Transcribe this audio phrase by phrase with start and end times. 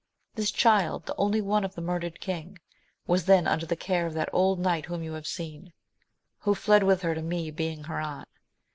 [0.33, 2.57] This child, the only one of the murdered king,
[3.05, 5.73] was then under the care of that old knight whom you have seen;
[6.39, 8.27] who fled with her to me, being her aunt.